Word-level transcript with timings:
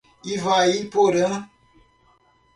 Ivaiporã 0.33 1.31